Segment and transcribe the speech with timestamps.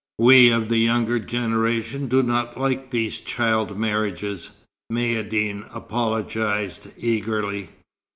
[0.17, 4.49] "We of the younger generation do not like these child marriages,"
[4.91, 7.69] Maïeddine apologized, eagerly.